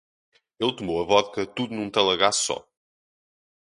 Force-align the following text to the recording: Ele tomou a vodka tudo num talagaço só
Ele 0.59 0.75
tomou 0.75 0.99
a 0.99 1.03
vodka 1.05 1.45
tudo 1.45 1.75
num 1.75 1.87
talagaço 1.87 2.45
só 2.47 2.67